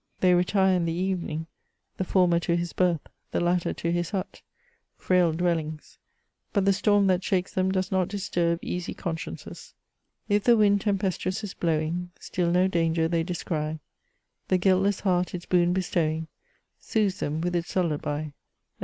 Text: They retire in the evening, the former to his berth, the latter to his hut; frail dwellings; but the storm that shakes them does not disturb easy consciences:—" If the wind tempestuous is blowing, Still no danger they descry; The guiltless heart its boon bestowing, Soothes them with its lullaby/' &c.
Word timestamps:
They 0.19 0.33
retire 0.33 0.75
in 0.77 0.85
the 0.85 0.93
evening, 0.93 1.45
the 1.97 2.03
former 2.03 2.39
to 2.39 2.55
his 2.55 2.73
berth, 2.73 3.01
the 3.29 3.39
latter 3.39 3.71
to 3.71 3.91
his 3.91 4.09
hut; 4.09 4.41
frail 4.97 5.31
dwellings; 5.31 5.99
but 6.53 6.65
the 6.65 6.73
storm 6.73 7.05
that 7.05 7.23
shakes 7.23 7.53
them 7.53 7.71
does 7.71 7.91
not 7.91 8.07
disturb 8.07 8.57
easy 8.63 8.95
consciences:—" 8.95 9.75
If 10.27 10.43
the 10.45 10.57
wind 10.57 10.81
tempestuous 10.81 11.43
is 11.43 11.53
blowing, 11.53 12.09
Still 12.19 12.49
no 12.49 12.67
danger 12.67 13.07
they 13.07 13.21
descry; 13.21 13.77
The 14.47 14.57
guiltless 14.57 15.01
heart 15.01 15.35
its 15.35 15.45
boon 15.45 15.71
bestowing, 15.71 16.25
Soothes 16.79 17.19
them 17.19 17.39
with 17.39 17.55
its 17.55 17.75
lullaby/' 17.75 18.29
&c. 18.29 18.33